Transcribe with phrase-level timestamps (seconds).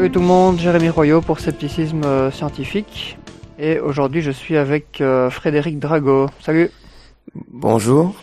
[0.00, 3.18] Salut tout le monde, Jérémy Royot pour Scepticisme euh, Scientifique.
[3.58, 6.30] Et aujourd'hui je suis avec euh, Frédéric Drago.
[6.40, 6.70] Salut
[7.52, 8.14] Bonjour.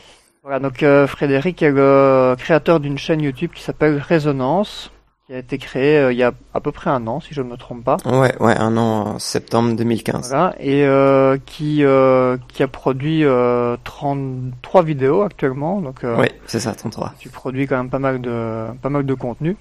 [0.41, 4.91] Voilà, donc euh, Frédéric est le créateur d'une chaîne YouTube qui s'appelle Résonance,
[5.27, 7.44] qui a été créée euh, il y a à peu près un an, si je
[7.44, 7.98] ne me trompe pas.
[8.05, 10.30] Ouais, ouais, un an en septembre 2015.
[10.30, 10.84] Voilà, et
[11.46, 11.84] qui
[12.54, 15.80] qui a produit euh, 33 vidéos actuellement.
[15.82, 17.13] Donc Ouais, c'est ça, 33.
[17.20, 19.55] tu produis quand même pas mal de pas mal de contenu.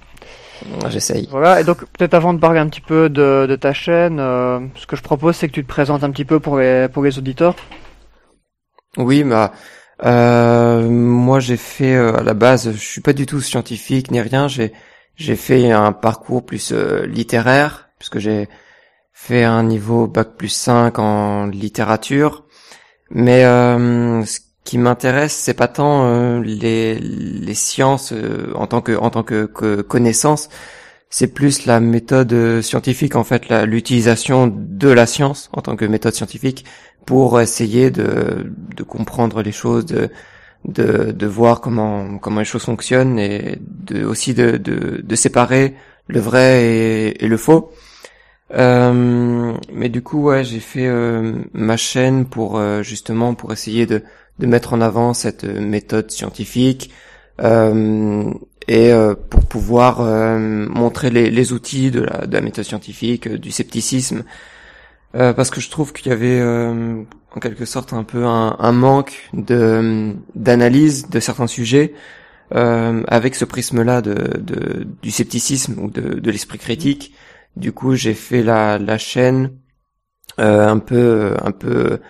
[0.88, 1.28] J'essaye.
[1.30, 4.60] Voilà, et donc peut-être avant de parler un petit peu de, de ta chaîne, euh,
[4.74, 7.02] ce que je propose c'est que tu te présentes un petit peu pour les pour
[7.04, 7.54] les auditeurs.
[8.96, 9.52] Oui, bah,
[10.04, 14.20] euh, moi j'ai fait euh, à la base, je suis pas du tout scientifique ni
[14.20, 14.48] rien.
[14.48, 14.72] J'ai
[15.16, 18.48] j'ai fait un parcours plus euh, littéraire puisque j'ai
[19.12, 22.44] fait un niveau bac plus 5 en littérature.
[23.10, 28.82] Mais euh, ce qui m'intéresse, c'est pas tant euh, les les sciences euh, en tant
[28.82, 30.48] que en tant que, que connaissance.
[31.08, 35.84] C'est plus la méthode euh, scientifique en fait, l'utilisation de la science en tant que
[35.86, 36.64] méthode scientifique
[37.06, 40.10] pour essayer de, de comprendre les choses, de,
[40.64, 45.74] de, de voir comment, comment les choses fonctionnent et de, aussi de, de, de séparer
[46.08, 47.70] le vrai et, et le faux.
[48.54, 53.86] Euh, mais du coup, ouais, j'ai fait euh, ma chaîne pour euh, justement pour essayer
[53.86, 54.02] de,
[54.38, 56.90] de mettre en avant cette euh, méthode scientifique
[57.42, 58.32] euh,
[58.68, 63.50] et euh, pour pouvoir montrer les, les outils de la, de la méthode scientifique, du
[63.50, 64.24] scepticisme,
[65.12, 66.42] parce que je trouve qu'il y avait
[67.36, 71.94] en quelque sorte un peu un, un manque de d'analyse de certains sujets
[72.54, 77.12] euh, avec ce prisme-là de, de du scepticisme ou de, de l'esprit critique.
[77.56, 79.52] Du coup, j'ai fait la, la chaîne
[80.38, 82.00] euh, un peu un peu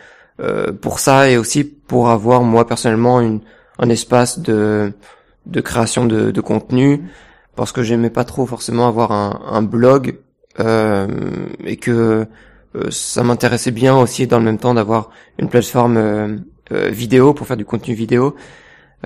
[0.41, 3.41] euh, pour ça et aussi pour avoir moi personnellement une
[3.79, 4.93] un espace de
[5.47, 7.03] de création de, de contenu
[7.55, 10.19] parce que j'aimais pas trop forcément avoir un, un blog
[10.61, 11.07] euh,
[11.65, 12.27] et que
[12.75, 16.37] euh, ça m'intéressait bien aussi dans le même temps d'avoir une plateforme euh,
[16.73, 18.35] euh, vidéo pour faire du contenu vidéo.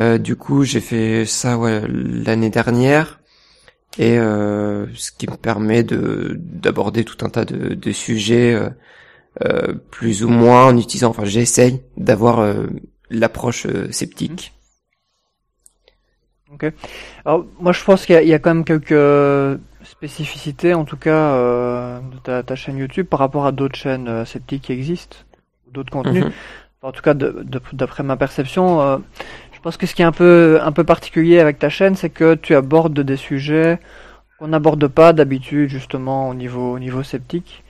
[0.01, 3.21] Euh, du coup, j'ai fait ça ouais, l'année dernière
[3.99, 8.59] et euh, ce qui me permet de d'aborder tout un tas de, de sujets
[9.43, 11.11] euh, euh, plus ou moins en utilisant.
[11.11, 12.67] Enfin, j'essaye d'avoir euh,
[13.11, 14.53] l'approche euh, sceptique.
[17.25, 21.35] Alors moi je pense qu'il y, y a quand même quelques spécificités en tout cas
[21.35, 25.17] euh, de ta, ta chaîne YouTube par rapport à d'autres chaînes euh, sceptiques qui existent,
[25.67, 26.25] ou d'autres contenus.
[26.25, 26.33] Mhm.
[26.83, 28.99] En tout cas d'après ma perception, euh,
[29.53, 32.11] je pense que ce qui est un peu un peu particulier avec ta chaîne, c'est
[32.11, 33.79] que tu abordes des sujets
[34.39, 37.63] qu'on n'aborde pas d'habitude justement au niveau au niveau sceptique,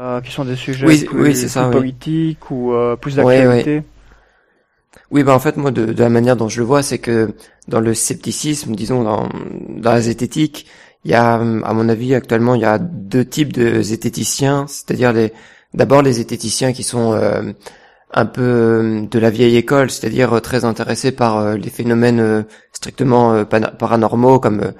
[0.00, 1.74] euh, qui sont des sujets Oui, plus, oui, c'est ça, plus oui.
[1.74, 3.82] politiques ou euh, plus d'actualité.
[5.10, 7.34] Oui, bah en fait, moi, de, de la manière dont je le vois, c'est que
[7.68, 9.28] dans le scepticisme, disons, dans,
[9.68, 10.66] dans la zététique,
[11.04, 15.12] il y a, à mon avis, actuellement, il y a deux types de zététiciens, c'est-à-dire
[15.12, 15.32] les,
[15.74, 17.52] d'abord les zététiciens qui sont euh,
[18.12, 23.44] un peu de la vieille école, c'est-à-dire très intéressés par les phénomènes euh, strictement euh,
[23.44, 24.72] paranormaux, comme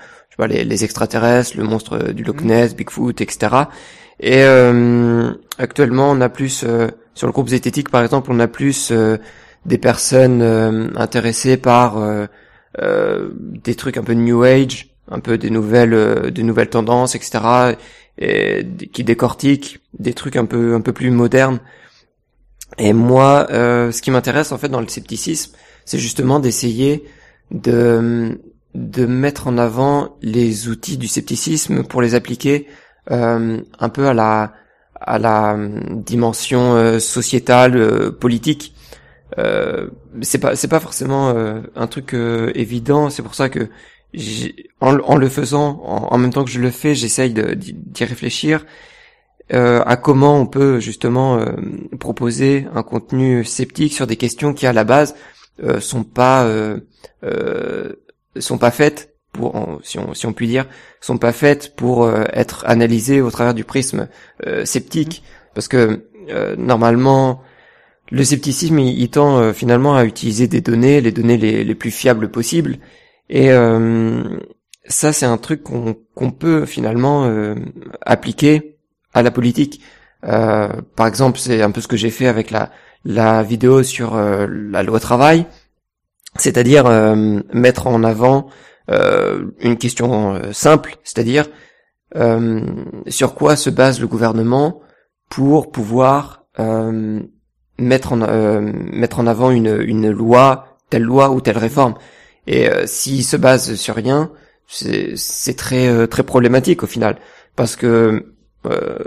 [0.46, 3.64] les, les extraterrestres, le monstre euh, du Loch Ness, Bigfoot, etc.
[4.20, 8.48] Et euh, actuellement, on a plus euh, sur le groupe zététique, par exemple, on a
[8.48, 9.16] plus euh,
[9.66, 12.26] des personnes euh, intéressées par euh,
[12.80, 17.14] euh, des trucs un peu New Age, un peu des nouvelles, euh, des nouvelles tendances,
[17.14, 17.76] etc.
[18.18, 21.60] Et qui décortiquent des trucs un peu, un peu plus modernes.
[22.78, 25.52] Et moi, euh, ce qui m'intéresse en fait dans le scepticisme,
[25.84, 27.04] c'est justement d'essayer
[27.50, 28.38] de
[28.74, 32.66] de mettre en avant les outils du scepticisme pour les appliquer
[33.10, 34.52] euh, un peu à la
[35.02, 35.56] à la
[35.90, 38.74] dimension euh, sociétale, euh, politique.
[39.38, 39.88] Euh,
[40.20, 43.10] c'est pas c'est pas forcément euh, un truc euh, évident.
[43.10, 43.68] C'est pour ça que
[44.80, 48.66] en, en le faisant, en, en même temps que je le fais, j'essaye d'y réfléchir
[49.52, 51.46] euh, à comment on peut justement euh,
[51.98, 55.14] proposer un contenu sceptique sur des questions qui à la base
[55.62, 56.80] euh, sont pas euh,
[57.24, 57.94] euh,
[58.38, 60.66] sont pas faites pour si on si on peut dire
[61.00, 64.08] sont pas faites pour euh, être analysées au travers du prisme
[64.46, 65.22] euh, sceptique.
[65.54, 67.42] Parce que euh, normalement
[68.10, 71.74] le scepticisme il, il tend euh, finalement à utiliser des données les données les, les
[71.74, 72.78] plus fiables possibles.
[73.28, 74.38] Et euh,
[74.86, 77.54] ça c'est un truc qu'on qu'on peut finalement euh,
[78.02, 78.78] appliquer
[79.14, 79.80] à la politique.
[80.24, 82.70] Euh, par exemple c'est un peu ce que j'ai fait avec la
[83.04, 85.46] la vidéo sur euh, la loi travail
[86.36, 88.48] c'est-à-dire euh, mettre en avant
[88.90, 91.46] euh, une question euh, simple, c'est-à-dire
[92.16, 92.62] euh,
[93.06, 94.80] sur quoi se base le gouvernement
[95.28, 97.20] pour pouvoir euh,
[97.78, 101.94] mettre en mettre en avant une une loi, telle loi ou telle réforme.
[102.46, 104.32] Et s'il se base sur rien,
[104.66, 107.16] c'est très très problématique au final,
[107.56, 108.34] parce que
[108.66, 108.98] euh,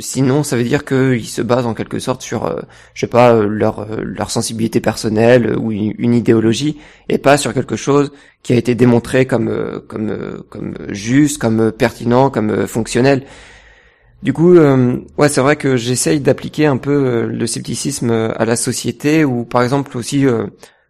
[0.00, 2.60] sinon, ça veut dire qu'ils se basent en quelque sorte sur, euh,
[2.94, 6.78] je sais pas, euh, leur leur sensibilité personnelle ou une, idéologie,
[7.08, 8.12] et pas sur quelque chose
[8.42, 13.24] qui a été démontré comme comme comme juste, comme pertinent, comme fonctionnel.
[14.22, 19.24] Du coup, ouais, c'est vrai que j'essaye d'appliquer un peu le scepticisme à la société,
[19.24, 20.24] ou par exemple aussi,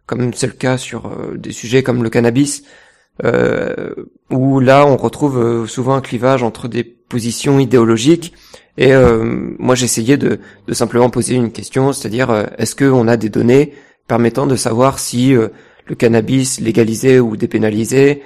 [0.05, 2.63] comme c'est le cas sur des sujets comme le cannabis,
[4.31, 8.33] où là on retrouve souvent un clivage entre des position idéologique.
[8.77, 9.23] Et euh,
[9.57, 13.73] moi, j'essayais de, de, simplement poser une question, c'est-à-dire, euh, est-ce qu'on a des données
[14.07, 15.47] permettant de savoir si euh,
[15.85, 18.23] le cannabis légalisé ou dépénalisé,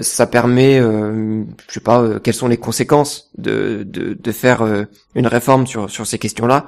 [0.00, 5.68] ça permet, je sais pas, quelles sont les conséquences de, de, de faire une réforme
[5.68, 6.66] sur, sur ces questions-là.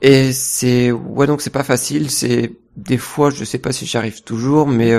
[0.00, 2.10] et c'est, ouais, donc c'est pas facile.
[2.10, 4.90] C'est des fois, je sais pas si j'y arrive toujours, mais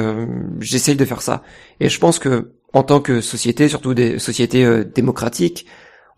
[0.60, 1.42] j'essaye de faire ça.
[1.80, 5.66] Et je pense que en tant que société, surtout des sociétés euh, démocratiques,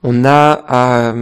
[0.03, 1.13] on a à,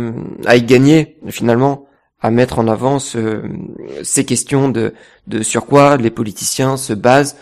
[0.45, 1.87] à, y gagner finalement
[2.19, 4.93] à mettre en avant ces questions de,
[5.41, 7.35] sur quoi les politiciens se basent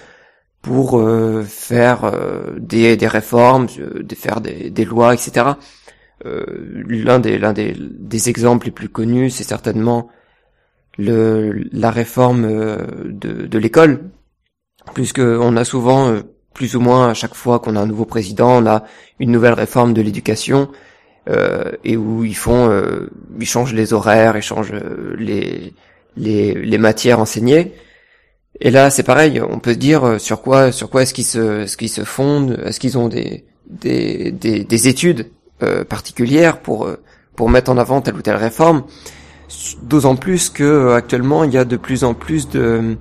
[0.61, 5.45] pour euh, faire euh, des, des, réformes, de faire des, des lois, etc.
[6.25, 10.09] l'un des l'un des, des, exemples les plus connus, c'est certainement
[10.97, 12.41] le, la réforme
[13.05, 14.11] de, de l'école,
[14.93, 16.21] puisque on a souvent
[16.53, 18.83] plus ou moins à chaque fois qu'on a un nouveau président, on a
[19.19, 20.69] une nouvelle réforme de l'éducation
[21.29, 23.09] euh, et où ils font, euh,
[23.39, 25.73] ils changent les horaires, ils changent euh, les
[26.17, 27.73] les, les matières enseignées.
[28.59, 29.41] Et là, c'est pareil.
[29.41, 32.03] On peut se dire euh, sur quoi, sur quoi est-ce qu'ils se, ce qu'ils se
[32.03, 35.29] fondent Est-ce qu'ils ont des des, des, des études
[35.61, 36.89] euh, particulières pour
[37.35, 38.83] pour mettre en avant telle ou telle réforme
[39.83, 42.97] D'autant plus que actuellement, il y a de plus en plus de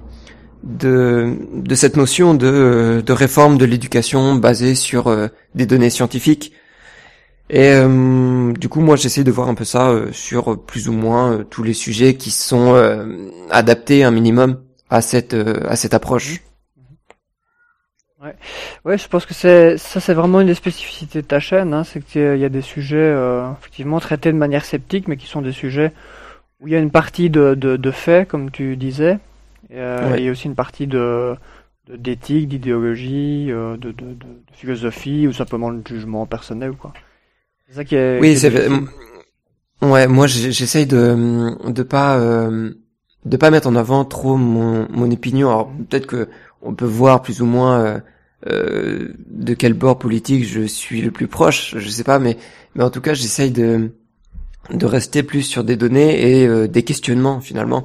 [0.62, 6.52] de, de cette notion de, de réforme de l'éducation basée sur euh, des données scientifiques.
[7.50, 10.93] Et euh, du coup, moi, j'essaie de voir un peu ça euh, sur plus ou
[10.93, 12.75] moins tous les sujets qui sont
[13.50, 14.60] adaptés un minimum
[14.90, 16.43] à cette à cette approche.
[18.22, 18.34] Ouais,
[18.84, 21.84] ouais, je pense que c'est ça, c'est vraiment une des spécificités de ta chaîne, hein,
[21.84, 23.14] c'est qu'il y a des sujets
[23.58, 25.93] effectivement traités de manière sceptique, mais qui sont des sujets
[26.60, 29.20] où il y a une partie de, de, de faits, comme tu disais,
[29.73, 31.37] euh, il y a aussi une partie de
[31.97, 36.93] d'éthique, d'idéologie, euh, de, de, de, philosophie ou simplement de jugement personnel quoi.
[37.69, 38.20] C'est ça qui est.
[38.20, 38.53] Oui, c'est.
[39.81, 42.73] Ouais, moi j'essaye de de pas euh,
[43.25, 45.49] de pas mettre en avant trop mon mon opinion.
[45.49, 46.29] Alors peut-être que
[46.62, 48.03] on peut voir plus ou moins
[48.47, 52.37] euh, de quel bord politique je suis le plus proche, je sais pas, mais
[52.75, 53.93] mais en tout cas j'essaye de
[54.70, 57.85] de rester plus sur des données et des questionnements finalement.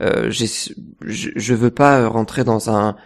[0.00, 2.96] Euh, je, je veux pas rentrer dans un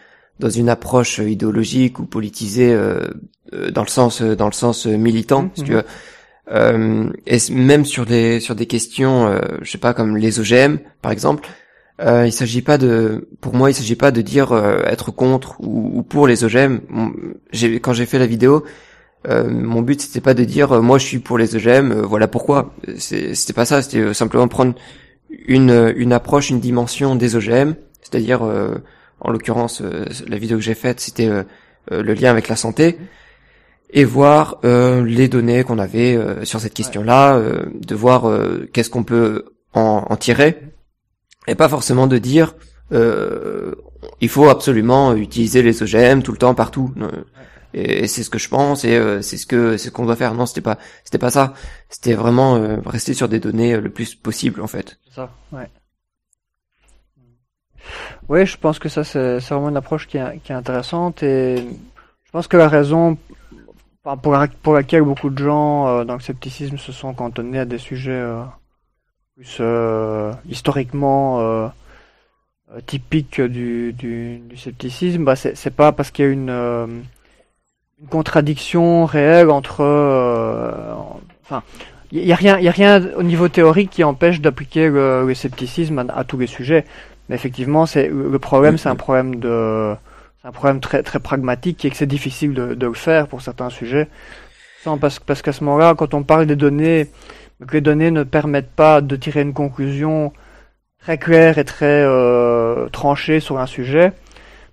[0.41, 3.09] dans une approche idéologique ou politisée euh,
[3.53, 5.77] euh, dans le sens dans le sens militant, si tu mhm.
[5.79, 5.85] veux.
[6.51, 10.77] Euh, et même sur des sur des questions, euh, je sais pas comme les OGM
[11.01, 11.49] par exemple,
[12.03, 14.53] euh, il s'agit pas de, pour moi, il s'agit pas de dire
[14.85, 16.81] être contre ou, ou, pour les OGM.
[17.53, 18.65] J'ai, quand j'ai fait la vidéo,
[19.27, 22.75] mon but c'était pas de dire moi je suis pour les OGM, voilà pourquoi.
[22.99, 24.75] C'était pas ça, c'était simplement prendre
[25.31, 28.77] une, une approche, une dimension des OGM, c'est-à-dire, euh,
[29.21, 31.43] en l'occurrence, euh, la vidéo que j'ai faite, c'était euh,
[31.91, 32.99] le lien avec la santé,
[33.91, 37.41] et voir les données qu'on avait sur cette question-là,
[37.75, 38.29] de voir
[38.73, 40.59] qu'est-ce qu'on peut en, en, tirer,
[41.47, 42.57] et pas forcément de dire
[42.91, 46.93] il faut absolument utiliser les OGM tout le temps, partout
[47.75, 50.17] et, c'est ce que je pense et euh, c'est ce que c'est ce qu'on doit
[50.17, 50.35] faire.
[50.35, 51.55] Non, c'était pas c'était pas ça.
[51.89, 54.99] C'était vraiment euh, rester sur des données euh, le plus possible en fait.
[55.11, 55.69] Ça, ouais.
[58.29, 61.57] Oui, je pense que ça c'est vraiment une approche qui est, qui est intéressante et
[62.25, 63.19] je pense que la raison
[64.03, 68.25] pour, pour laquelle beaucoup de gens dans le scepticisme se sont cantonnés à des sujets
[69.35, 69.61] plus
[70.49, 71.71] historiquement
[72.87, 77.05] typiques du, du, du, scepticisme, bah c'est pas parce qu'il y a une
[78.05, 80.73] une contradiction réelle entre, euh,
[81.43, 81.63] enfin,
[82.13, 86.05] il y a rien, y a rien au niveau théorique qui empêche d'appliquer le, scepticisme
[86.15, 86.85] à, tous les sujets.
[87.29, 89.95] Mais effectivement, c'est le problème, c'est un problème de,
[90.43, 93.41] c'est un problème très très pragmatique et que c'est difficile de, de, le faire pour
[93.41, 94.09] certains sujets.
[95.01, 97.09] Parce, parce qu'à ce moment-là, quand on parle des données,
[97.67, 100.35] que les données ne permettent pas de tirer une conclusion
[101.01, 104.13] très claire et très euh, tranchée sur un sujet,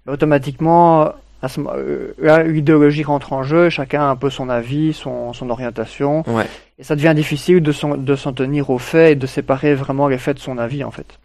[0.08, 5.50] automatiquement euh, là, l'idéologie rentre en jeu, chacun a un peu son avis, son, son
[5.50, 6.46] orientation, ouais.
[6.78, 10.08] et ça devient difficile de s'en, de s'en tenir aux faits et de séparer vraiment
[10.08, 11.20] les faits de son avis en fait.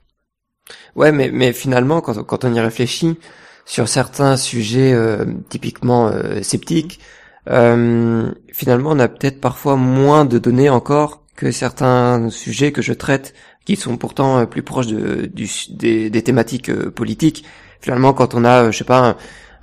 [0.94, 3.18] Ouais, mais, mais finalement, quand, quand on y réfléchit,
[3.66, 7.00] sur certains sujets euh, typiquement euh, sceptiques,
[7.46, 13.34] finalement, on a peut-être parfois moins de données encore que certains sujets que je traite,
[13.64, 17.44] qui sont pourtant plus proches de, du, des, des, thématiques politiques.
[17.80, 19.16] Finalement, quand on a, je sais pas, un,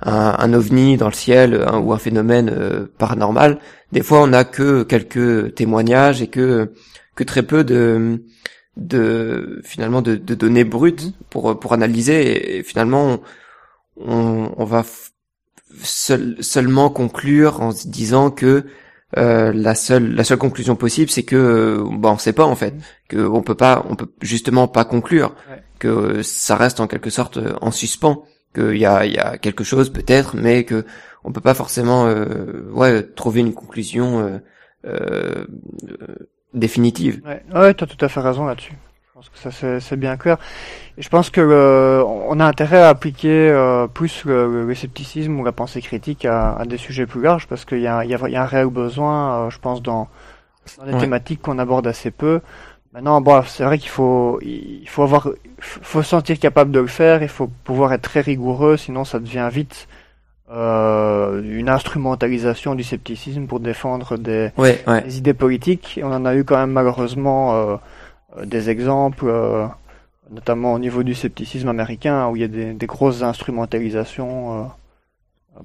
[0.04, 3.58] un, ovni dans le ciel ou un phénomène paranormal,
[3.92, 6.72] des fois on a que quelques témoignages et que
[7.14, 8.22] que très peu de
[8.76, 12.58] de finalement de, de données brutes pour pour analyser.
[12.58, 13.20] Et, finalement
[13.96, 14.84] on, on va
[15.82, 18.64] seul, seulement conclure en se disant que
[19.16, 22.56] euh, la seule la seule conclusion possible c'est que euh, bah on sait pas en
[22.56, 22.74] fait.
[23.08, 25.34] Que on peut pas on peut justement pas conclure.
[25.78, 29.90] Que ça reste en quelque sorte en suspens qu'il y a y a quelque chose
[29.90, 30.84] peut-être mais que
[31.24, 34.38] on peut pas forcément euh, ouais trouver une conclusion euh,
[34.86, 35.46] euh,
[36.52, 37.20] définitive.
[37.26, 38.74] Ouais, ouais tu as tout à fait raison là-dessus.
[39.14, 40.38] Je pense que ça c'est bien clair.
[40.98, 45.38] Et je pense que euh, on a intérêt à appliquer euh, plus le, le, scepticisme
[45.38, 48.12] ou la pensée critique à, à des sujets plus larges parce qu'il y a, y,
[48.14, 50.08] a, y a un réel besoin, euh, je pense, dans,
[50.78, 52.40] dans des thématiques qu'on aborde assez peu.
[52.94, 56.86] Maintenant, bon, c'est vrai qu'il faut, il faut avoir, faut se sentir capable de le
[56.86, 57.22] faire.
[57.22, 59.88] Il faut pouvoir être très rigoureux, sinon ça devient vite
[60.50, 65.98] euh, une instrumentalisation du scepticisme pour défendre des, des, idées politiques.
[66.04, 67.76] on en a eu quand même malheureusement euh,
[68.44, 69.66] des exemples, euh,
[70.30, 74.64] notamment au niveau du scepticisme américain, où il y a des, des grosses instrumentalisations euh,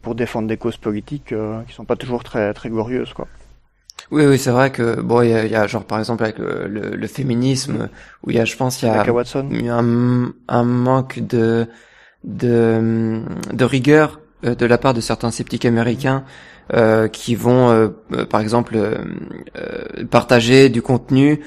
[0.01, 3.27] pour défendre des causes politiques euh, qui sont pas toujours très très glorieuses, quoi.
[4.11, 6.39] Oui, oui, c'est vrai que bon, il y a, y a, genre par exemple avec
[6.39, 7.89] le, le, le féminisme
[8.23, 11.67] où il y a, je pense, il y a, y a un, un manque de
[12.23, 13.21] de,
[13.53, 16.23] de rigueur euh, de la part de certains sceptiques américains
[16.73, 18.77] euh, qui vont, euh, par exemple,
[20.09, 21.41] partager du contenu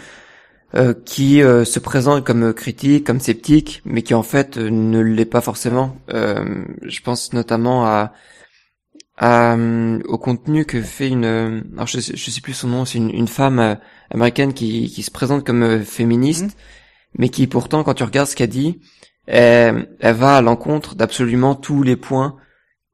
[1.05, 5.99] qui se présente comme critique, comme sceptique, mais qui en fait ne l'est pas forcément.
[6.09, 8.15] je pense notamment à,
[9.23, 9.57] à
[10.09, 11.25] au contenu que fait une,
[11.75, 13.79] alors je, sais, je sais plus son nom, c'est une, une, femme
[14.11, 17.19] américaine qui, qui se présente comme féministe, mmh.
[17.19, 18.81] mais qui pourtant, quand tu regardes ce qu'elle dit,
[19.27, 22.37] elle, elle va à l'encontre d'absolument tous les points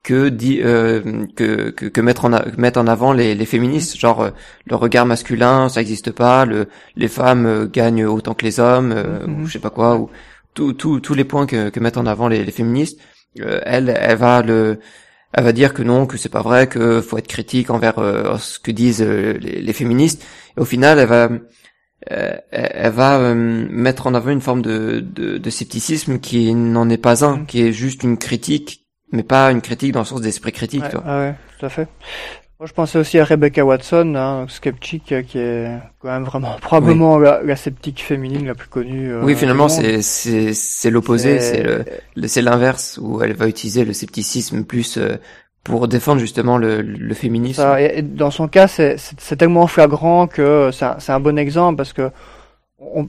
[0.03, 3.99] que, dit, euh, que, que, que, mettre en mettre en avant les, les féministes mm.
[3.99, 4.31] genre euh,
[4.67, 8.95] le regard masculin ça existe pas le les femmes euh, gagnent autant que les hommes
[8.95, 9.43] mm-hmm.
[9.43, 10.09] ou je sais pas quoi ou
[10.55, 12.99] tous tous les points que, que mettent en avant les, les féministes
[13.37, 14.79] elle elle va le
[15.33, 17.97] elle va dire que non que c'est pas vrai que faut être critique envers
[18.39, 20.25] ce que disent les, les, féministes
[20.57, 21.29] et au final elle va
[22.07, 27.25] elle va mettre en avant une forme de, de, de scepticisme qui n'en est pas
[27.25, 27.47] un, mm.
[27.47, 30.83] qui est juste une critique mais pas une critique dans le sens d'esprit critique.
[30.83, 31.89] Ouais, Ah ouais, tout à fait.
[32.61, 35.69] Moi, je pensais aussi à Rebecca Watson, hein, sceptique, euh, qui est
[36.01, 39.13] quand même vraiment probablement la, sceptique féminine la plus connue.
[39.13, 43.85] Euh, oui, finalement, c'est c'est c'est l'opposé, c'est le c'est l'inverse où elle va utiliser
[43.85, 45.19] le scepticisme plus euh,
[45.63, 47.63] pour défendre justement le, le féminisme.
[47.63, 51.93] Ça, et, dans son cas, c'est c'est tellement flagrant que c'est un bon exemple parce
[51.93, 52.11] que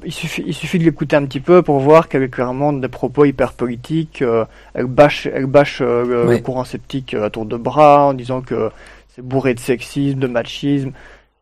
[0.03, 2.88] il, suffit, il suffit de l'écouter un petit peu pour voir qu'elle est clairement des
[2.88, 4.22] propos hyper politiques.
[4.22, 8.41] Euh, elle bâche, elle bâche euh, le, courant sceptique à tour de bras en disant
[8.41, 8.72] que
[9.19, 10.91] c'est bourré de sexisme, de machisme,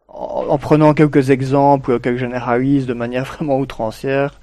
[0.07, 4.39] en, prenant quelques exemples qu'elle généralise de manière vraiment outrancière.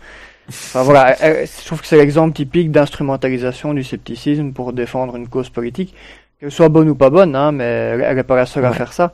[0.49, 5.51] Enfin voilà, je trouve que c'est l'exemple typique d'instrumentalisation du scepticisme pour défendre une cause
[5.51, 5.97] politique,
[6.39, 8.93] qu'elle soit bonne ou pas bonne, hein, mais elle n'est pas la seule à faire
[8.93, 9.13] ça.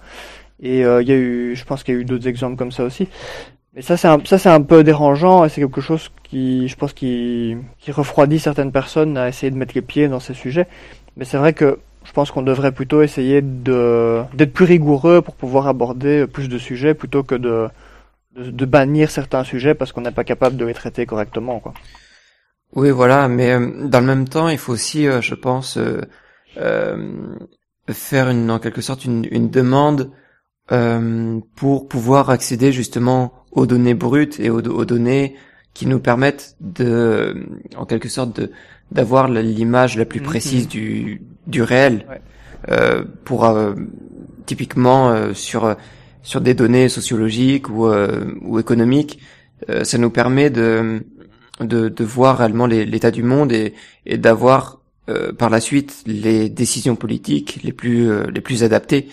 [0.62, 2.72] Et euh, il y a eu, je pense qu'il y a eu d'autres exemples comme
[2.72, 3.08] ça aussi.
[3.74, 6.76] Mais ça, c'est un, ça, c'est un peu dérangeant et c'est quelque chose qui, je
[6.76, 10.66] pense, qui, qui refroidit certaines personnes à essayer de mettre les pieds dans ces sujets.
[11.16, 11.78] Mais c'est vrai que
[12.10, 16.92] je pense qu'on devrait plutôt essayer d'être plus rigoureux pour pouvoir aborder plus de sujets
[16.92, 17.68] plutôt que de,
[18.34, 21.72] de, bannir certains sujets parce qu'on n'est pas capable de les traiter correctement, quoi.
[22.74, 27.30] Oui, voilà, mais euh, dans le même temps, il faut aussi, euh, je pense, euh,
[27.88, 30.10] faire une, en quelque sorte une, une demande
[31.54, 35.36] pour pouvoir accéder justement aux données brutes et aux, données
[35.74, 38.52] qui nous permettent de, en quelque sorte, de
[38.92, 40.26] d'avoir l'image la plus mhm.
[40.26, 42.06] précise du du réel
[42.70, 43.74] euh, pour euh,
[44.46, 45.76] typiquement euh, sur
[46.22, 47.88] sur des données sociologiques ou
[48.42, 49.20] ou économiques,
[49.82, 51.02] ça nous permet de
[51.60, 53.74] de, de voir réellement l'état du monde et,
[54.06, 54.80] et d'avoir
[55.38, 59.08] par la suite les décisions politiques les plus les plus adaptées.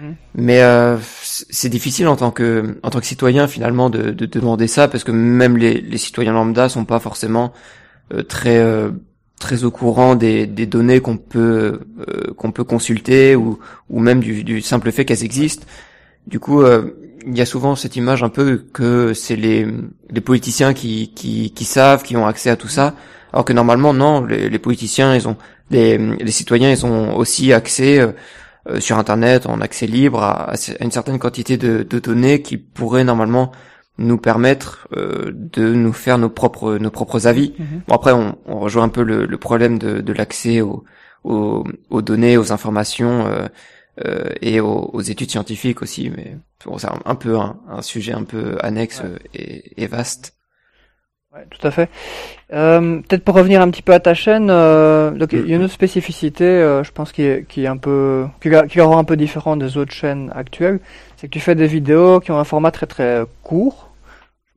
[0.00, 0.16] Mhm.
[0.34, 4.66] Mais euh, c'est difficile en tant que en tant que citoyen finalement de, de, demander
[4.66, 7.52] ça parce que même les, les citoyens lambda sont pas forcément
[8.14, 8.90] euh, très euh,
[9.40, 11.80] très au courant des, des données qu'on peut
[12.36, 15.66] qu'on peut consulter ou ou même du, simple fait qu'elles existent.
[16.28, 16.62] Du coup,
[17.26, 19.66] il y a souvent cette image un peu que c'est les
[20.10, 22.94] les politiciens qui qui qui savent, qui ont accès à tout ça,
[23.32, 25.36] alors que normalement non, les, les politiciens ils ont
[25.70, 27.98] les les citoyens ils ont aussi accès
[28.78, 33.52] sur Internet en accès libre à, une certaine quantité de, de, données qui pourraient normalement
[34.00, 37.54] nous permettre de nous faire nos propres nos propres avis.
[37.58, 37.82] Mhm.
[37.86, 40.84] Bon après on, on, rejoint un peu le, le problème de, de l'accès aux,
[41.24, 43.48] aux, aux, données, aux informations
[44.06, 48.56] euh, et aux, études scientifiques aussi, mais bon, c'est un, peu un, sujet un peu
[48.62, 49.02] annexe
[49.34, 50.36] et, et, vaste.
[51.34, 51.90] Ouais, tout à fait.
[52.52, 55.56] Euh, Peut-être pour revenir un petit peu à ta chaîne, euh, donc il y a
[55.56, 58.82] une autre spécificité, euh, je pense qui est, qui est un peu, qui, qui est
[58.82, 60.80] un peu différent des autres chaînes actuelles,
[61.16, 63.89] c'est que tu fais des vidéos qui ont un format très très court,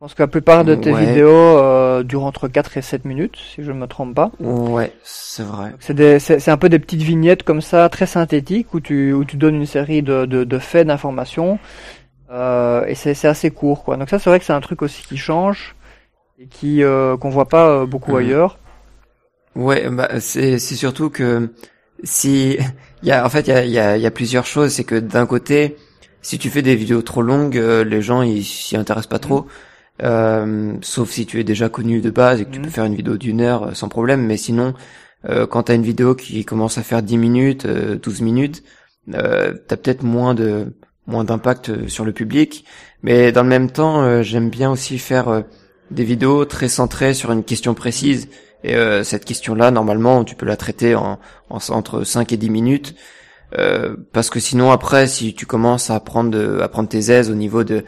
[0.03, 3.63] pense que la plupart de tes vidéos euh, durent entre 4 et 7 minutes, si
[3.63, 4.33] je ne me trompe pas.
[4.41, 5.75] Ouais, c'est vrai.
[5.79, 9.55] C'est un peu des petites vignettes comme ça, très synthétiques, où tu, où tu donnes
[9.55, 11.57] une série de, de, de faits, d'informations,
[12.29, 13.95] euh, et c'est assez court, quoi.
[13.95, 15.73] Donc ça, c'est vrai que c'est un truc aussi qui change,
[16.37, 18.17] et qui euh, qu'on voit pas euh, beaucoup mhm.
[18.17, 18.59] ailleurs.
[19.55, 21.53] Ouais, bah, c'est surtout que
[22.03, 22.57] si...
[23.03, 24.73] Y a, en fait, il y a, y, a, y a plusieurs choses.
[24.73, 25.77] C'est que d'un côté,
[26.21, 29.47] si tu fais des vidéos trop longues, euh, les gens ils s'y intéressent pas trop.
[30.01, 32.71] Euh, sauf si tu es déjà connu de base et que tu peux mhm.
[32.71, 34.25] faire une vidéo d'une heure euh, sans problème.
[34.25, 34.73] Mais sinon,
[35.29, 38.63] euh, quand t'as une vidéo qui commence à faire 10 minutes, 12 minutes,
[39.13, 40.73] euh, t'as peut-être moins de
[41.05, 42.65] moins d'impact sur le public.
[43.01, 45.43] Mais dans le même temps, j'aime bien aussi faire
[45.91, 48.29] des vidéos très centrées sur une question précise.
[48.63, 48.73] Et
[49.03, 51.19] cette question-là, normalement, tu peux la traiter en,
[51.49, 52.95] en entre 5 et 10 minutes.
[54.13, 57.65] parce que sinon après si tu commences à prendre à prendre tes aises au niveau
[57.65, 57.83] de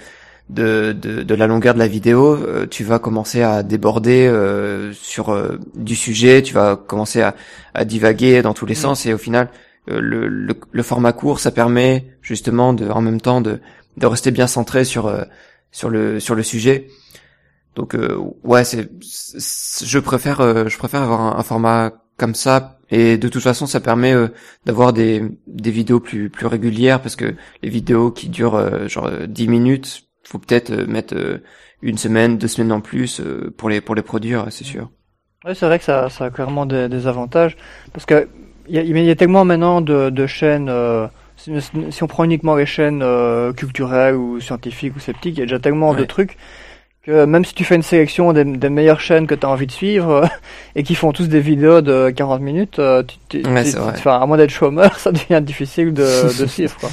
[0.49, 4.93] de, de, de, la longueur de la vidéo, euh, tu vas commencer à déborder euh,
[4.93, 7.35] sur euh, du sujet, tu vas commencer à,
[7.73, 8.77] à divaguer dans tous les mm.
[8.77, 9.49] sens et au final
[9.87, 13.59] le, le, le, format court ça permet justement de en même temps de,
[13.97, 15.15] de rester bien centré sur
[15.71, 16.87] sur le sur le sujet.
[17.75, 17.95] Donc
[18.43, 23.43] ouais, c'est je préfère je préfère avoir un, un, format comme ça et de toute
[23.43, 24.15] façon ça permet
[24.65, 29.47] d'avoir des des vidéos plus plus régulières parce que les vidéos qui durent genre 10
[29.47, 31.37] minutes faut peut-être euh, mettre euh,
[31.81, 34.89] une semaine, deux semaines en plus euh, pour les pour les produire, c'est sûr.
[35.45, 37.55] Oui, c'est vrai que ça, ça a clairement des, des avantages
[37.93, 38.27] parce que
[38.67, 40.71] il y, y a, tellement maintenant de, de chaînes.
[41.37, 41.51] si,
[41.91, 43.05] si, on prend uniquement les chaînes
[43.55, 46.35] culturelles ou scientifiques ou sceptiques, il y a déjà tellement de trucs
[47.03, 49.67] que même si tu fais une sélection des, des meilleures chaînes que tu as envie
[49.67, 50.27] de suivre
[50.75, 54.49] et qui font tous des vidéos de 40 minutes, tu, tu, ouais, à moins d'être
[54.49, 56.75] chômeur, ça devient difficile de, de suivre.
[56.79, 56.89] Quoi.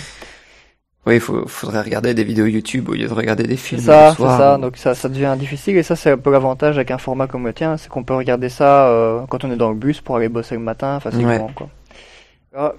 [1.04, 3.80] Oui, il faudrait regarder des vidéos YouTube au lieu de regarder des films.
[3.80, 4.56] Ça, c'est ça.
[4.56, 7.44] Donc ça, ça devient difficile et ça, c'est un peu l'avantage avec un format comme
[7.44, 10.16] le tien, c'est qu'on peut regarder ça euh, quand on est dans le bus pour
[10.16, 11.50] aller bosser le matin facilement.
[11.56, 11.68] Quoi.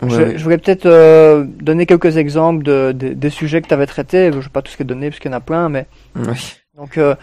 [0.04, 4.32] je, je, voulais peut-être euh, donner quelques exemples de, des sujets que tu avais traités.
[4.32, 6.56] Je vais pas tout ce que donner parce qu'il y en a plein, mais oui.
[6.78, 7.16] donc euh,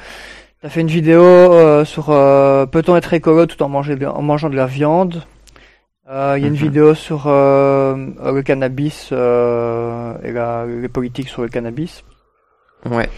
[0.61, 2.07] tu as fait une vidéo euh, sur
[2.71, 5.23] peut-on être écolo tout en, manger, en mangeant de la viande?
[6.11, 6.61] Euh, il y a une mhm.
[6.61, 12.03] vidéo sur euh, le cannabis euh, et la, les politiques sur le cannabis.
[12.85, 13.09] Ouais,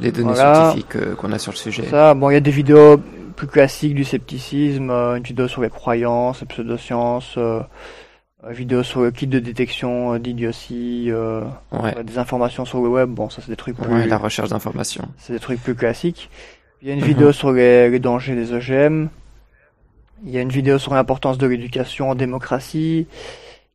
[0.00, 1.84] les données scientifiques qu'on a sur le sujet.
[1.86, 3.00] Ça, bon, il y a des vidéos
[3.36, 9.10] plus classiques du scepticisme, une vidéo sur les croyances, les pseudosciences, une vidéo sur le
[9.12, 12.02] kit de détection d'idiotie, ouais.
[12.02, 13.10] des informations sur le web.
[13.10, 13.92] Bon, ça c'est des trucs plus.
[13.92, 15.06] Ouais, la recherche d'informations.
[15.18, 16.28] C'est des trucs plus classiques.
[16.82, 17.06] Il y a une mhm.
[17.06, 19.08] vidéo sur les, les dangers des OGM.
[20.24, 23.06] Il y a une vidéo sur l'importance de l'éducation en démocratie.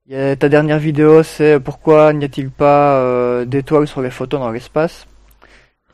[0.08, 4.10] Il y a, ta dernière vidéo, c'est pourquoi n'y a-t-il pas euh, d'étoiles sur les
[4.10, 5.06] photos dans l'espace?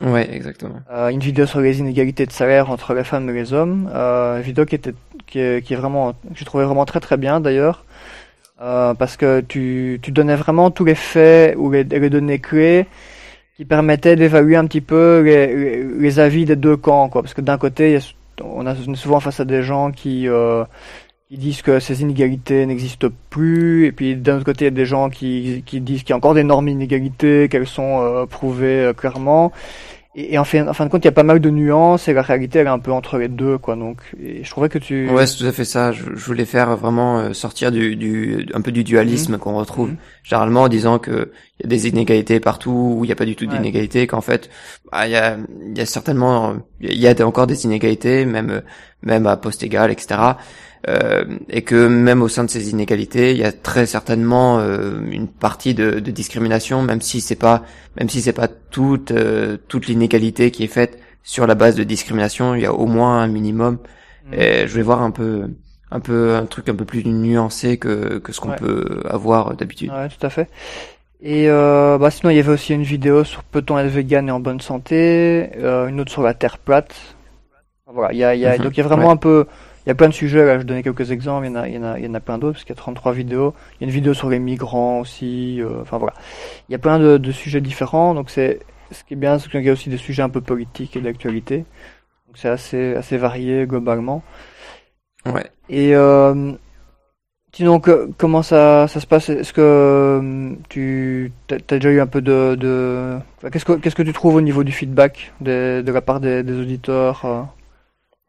[0.00, 0.80] Ouais, exactement.
[0.92, 3.90] Euh, une vidéo sur les inégalités de salaire entre les femmes et les hommes.
[3.92, 4.94] Euh, une vidéo qui était
[5.26, 7.84] qui est, qui est vraiment, que j'ai trouvé vraiment très très bien d'ailleurs,
[8.60, 12.86] euh, parce que tu, tu donnais vraiment tous les faits ou les, les données clés
[13.56, 17.22] qui permettaient d'évaluer un petit peu les, les, avis des deux camps, quoi.
[17.22, 18.00] Parce que d'un côté, il y a
[18.42, 20.64] on est souvent face à des gens qui, euh,
[21.28, 24.70] qui disent que ces inégalités n'existent plus, et puis d'un autre côté, il y a
[24.72, 28.86] des gens qui, qui disent qu'il y a encore d'énormes inégalités, qu'elles sont euh, prouvées
[28.86, 29.52] euh, clairement.
[30.20, 32.12] Et, en, fin, en fin de compte, il y a pas mal de nuances et
[32.12, 33.76] la réalité elle est un peu entre les deux, quoi.
[33.76, 35.08] Donc, je trouvais que tu.
[35.10, 35.92] Ouais, c'est tout à fait ça.
[35.92, 39.38] Je, je voulais faire vraiment euh, sortir du, du, un peu du dualisme mhm.
[39.38, 39.96] qu'on retrouve mhm.
[40.24, 43.26] généralement en disant que il y a des inégalités partout où il n'y a pas
[43.26, 44.50] du tout d'inégalités, qu'en fait,
[44.90, 45.36] bah, il y a,
[45.72, 48.62] y a certainement, il y a encore des inégalités, même,
[49.02, 50.20] même à poste égal, etc.
[50.86, 55.00] Euh, et que même au sein de ces inégalités, il y a très certainement euh,
[55.10, 57.64] une partie de, de, discrimination, même si c'est pas,
[57.98, 61.82] même si c'est pas toute euh, toute l'inégalité qui est faite sur la base de
[61.82, 63.78] discrimination, il y a au moins un minimum.
[64.28, 64.34] Mm.
[64.34, 65.50] Et je vais voir un peu
[65.90, 69.90] un peu un truc un peu plus nuancé que que ce qu'on peut avoir d'habitude.
[69.90, 70.48] Ouais, tout à fait.
[71.20, 74.30] Et euh, bah sinon il y avait aussi une vidéo sur peut-on être vegan et
[74.30, 76.94] en bonne santé, une autre sur la terre plate.
[77.92, 78.62] Voilà, il y a, il y a mm-hmm.
[78.62, 79.46] donc il y a vraiment un peu
[79.88, 81.66] il y a plein de sujets, là, je donnais quelques exemples, il y en a,
[81.66, 83.14] il y en a, il y en a plein d'autres, parce qu'il y a 33
[83.14, 83.54] vidéos.
[83.72, 86.12] Il y a une vidéo sur les migrants aussi, euh, enfin voilà.
[86.68, 89.48] Il y a plein de, de sujets différents, donc c'est, ce qui est bien, c'est
[89.50, 91.64] qu'il y a aussi des sujets un peu politiques et d'actualité.
[92.26, 94.22] Donc c'est assez, assez varié globalement.
[95.24, 95.46] Ouais.
[95.70, 96.52] Et euh,
[97.54, 99.30] sinon, que, comment ça, ça se passe?
[99.30, 102.56] Est-ce que euh, tu as, déjà eu un peu de...
[102.56, 103.18] de...
[103.50, 106.42] qu'est-ce, que, qu'est-ce que tu trouves au niveau du feedback des- de la part des,
[106.42, 107.48] des auditeurs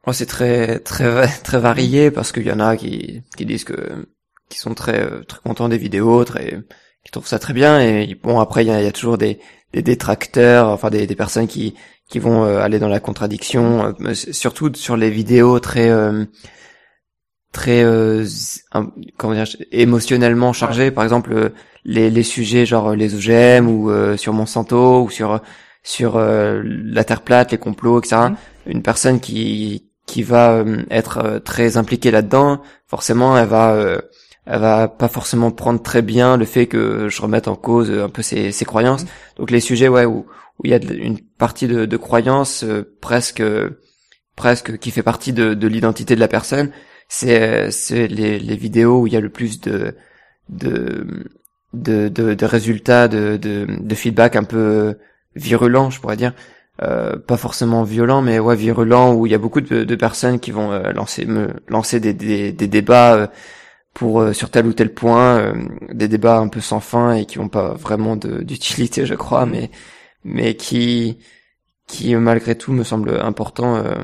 [0.05, 4.07] Moi, c'est très très très varié parce qu'il y en a qui qui disent que
[4.49, 6.59] qui sont très très contents des vidéos, très
[7.03, 9.17] qui trouvent ça très bien et bon après il y a, il y a toujours
[9.17, 9.39] des
[9.73, 11.75] des détracteurs, enfin des des personnes qui
[12.09, 16.25] qui vont euh, aller dans la contradiction, euh, surtout sur les vidéos très euh,
[17.51, 18.25] très euh,
[19.17, 20.91] comment dire émotionnellement chargées.
[20.91, 21.49] Par exemple euh,
[21.85, 25.41] les les sujets genre les OGM ou euh, sur Monsanto ou sur
[25.83, 28.35] sur euh, la terre plate les complots etc Mhm.
[28.67, 32.61] une personne qui qui va euh, être euh, très impliquée là-dedans.
[32.87, 33.99] Forcément elle va euh,
[34.45, 38.09] elle va pas forcément prendre très bien le fait que je remette en cause un
[38.09, 39.05] peu ses, ses croyances.
[39.37, 40.25] Donc les sujets ouais où
[40.57, 43.43] où il y a une partie de, de croyances euh, presque
[44.35, 46.71] presque qui fait partie de, de l'identité de la personne.
[47.07, 49.95] C'est c'est les, les vidéos où il y a le plus de
[50.49, 51.29] de
[51.73, 54.97] de, de, de résultats de, de de feedback un peu
[55.35, 56.33] virulent je pourrais dire
[56.81, 60.39] euh, pas forcément violent mais ouais virulent où il y a beaucoup de, de personnes
[60.39, 63.27] qui vont euh, lancer me lancer des, des, des débats euh,
[63.93, 65.53] pour euh, sur tel ou tel point euh,
[65.91, 69.71] des débats un peu sans fin et qui ont pas vraiment d'utilité je crois mais
[70.23, 71.17] mais qui
[71.87, 73.95] qui malgré tout me semble important euh,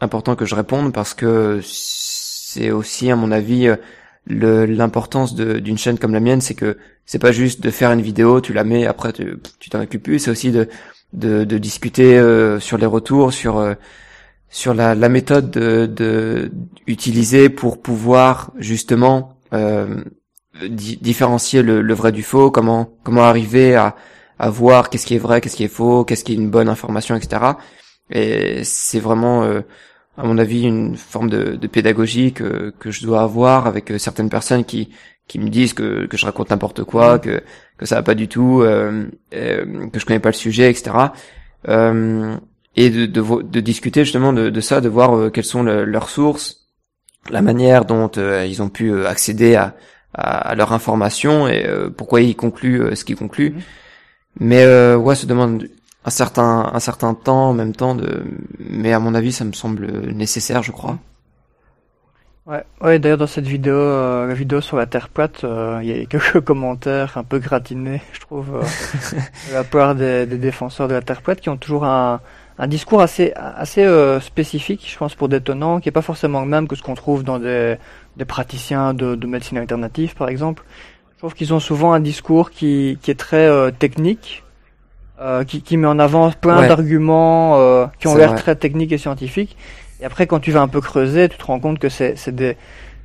[0.00, 3.68] important que je réponde parce que c'est aussi à mon avis
[4.26, 8.40] l'importance d'une chaîne comme la mienne c'est que c'est pas juste de faire une vidéo
[8.40, 10.68] tu la mets après tu tu t'en occupes plus c'est aussi de
[11.12, 13.74] de, de discuter euh, sur les retours sur euh,
[14.48, 16.50] sur la, la méthode de, de
[16.86, 20.02] utiliser pour pouvoir justement euh,
[20.68, 23.96] di- différencier le, le vrai du faux comment comment arriver à
[24.38, 26.68] à voir qu'est-ce qui est vrai qu'est-ce qui est faux qu'est-ce qui est une bonne
[26.68, 27.42] information etc
[28.10, 29.60] et c'est vraiment euh,
[30.16, 34.28] à mon avis une forme de, de pédagogie que, que je dois avoir avec certaines
[34.28, 34.90] personnes qui
[35.30, 37.34] qui me disent que, que je raconte n'importe quoi que
[37.78, 40.82] que ça va pas du tout euh, euh, que je connais pas le sujet etc
[41.68, 42.36] euh,
[42.76, 45.84] et de, de, de discuter justement de, de ça de voir euh, quelles sont le-
[45.84, 46.48] leurs sources
[47.30, 49.74] la manière dont euh, ils ont pu euh, accéder à,
[50.14, 51.64] à, à leur information et
[51.96, 53.52] pourquoi ils concluent ce qu'ils concluent.
[53.52, 53.62] Mhm.
[54.48, 55.68] mais euh, ouais ça demande
[56.04, 58.24] un certain un certain temps en même temps de
[58.58, 59.84] mais à mon avis ça me semble
[60.24, 60.98] nécessaire je crois
[62.50, 65.88] Ouais, ouais d'ailleurs dans cette vidéo, euh, la vidéo sur la Terre plate, euh, il
[65.88, 68.62] y a quelques commentaires un peu gratinés, je trouve, euh,
[69.48, 72.20] de la part des, des défenseurs de la Terre plate qui ont toujours un,
[72.58, 76.48] un discours assez, assez euh, spécifique, je pense, pour détonnant, qui est pas forcément le
[76.48, 77.76] même que ce qu'on trouve dans des,
[78.16, 80.64] des praticiens de, de médecine alternative, par exemple.
[81.14, 84.42] Je trouve qu'ils ont souvent un discours qui, qui est très euh, technique,
[85.20, 86.68] euh, qui, qui met en avant plein Ouais.
[86.68, 89.56] d'arguments euh, qui ont l'air très techniques et scientifiques.
[90.00, 92.56] Et après, quand tu vas un peu creuser, tu te rends compte que c'est des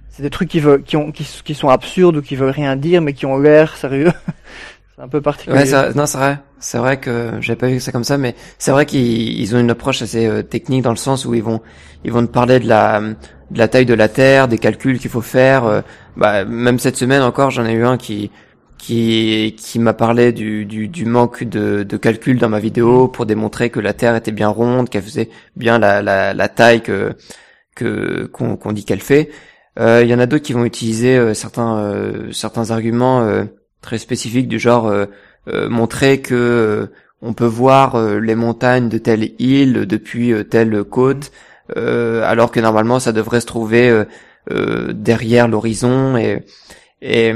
[0.09, 3.01] c'est des trucs qui veulent qui ont qui, sont absurdes ou qui veulent rien dire
[3.01, 4.13] mais qui ont l'air sérieux.
[4.95, 5.73] c'est un peu particulier.
[5.73, 6.39] Ouais, non, c'est vrai.
[6.59, 9.59] C'est vrai que j'avais pas vu ça comme ça, mais c'est vrai qu'ils ils ont
[9.59, 11.61] une approche assez euh, technique dans le sens où ils vont
[12.05, 15.11] ils vont te parler de la de la taille de la Terre, des calculs qu'il
[15.11, 15.65] faut faire.
[15.65, 15.81] euh,
[16.15, 18.31] bah, même cette semaine encore, j'en ai eu un qui
[18.77, 23.25] qui qui m'a parlé du, du du manque de de calcul dans ma vidéo pour
[23.25, 27.13] démontrer que la Terre était bien ronde, qu'elle faisait bien la la la taille que
[27.75, 29.29] que qu'on qu'on dit qu'elle fait.
[29.79, 33.43] Euh, Il y en a d'autres qui vont utiliser euh, certains euh, certains arguments euh,
[33.81, 35.05] très spécifiques du genre euh,
[35.47, 36.87] euh, montrer que euh,
[37.21, 41.31] on peut voir euh, les montagnes de telle île depuis euh, telle côte,
[41.77, 44.05] euh, alors que normalement ça devrait se trouver euh,
[44.51, 46.45] euh, derrière l'horizon et,
[47.01, 47.33] et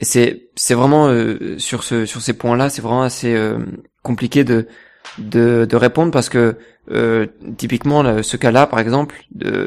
[0.00, 3.58] c'est c'est vraiment euh, sur ce sur ces points-là c'est vraiment assez euh,
[4.02, 4.66] compliqué de
[5.18, 6.56] de de répondre parce que
[6.90, 9.24] euh, typiquement ce cas-là par exemple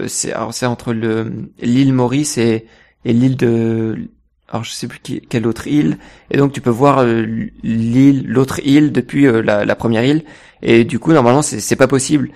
[0.07, 2.67] c'est c'est entre le l'île Maurice et
[3.05, 4.09] et l'île de
[4.49, 5.97] alors je sais plus quelle autre île.
[6.31, 7.25] Et donc tu peux voir euh,
[7.63, 10.23] l'île l'autre île depuis euh, la, la première île.
[10.61, 12.31] Et du coup normalement c'est c'est pas possible.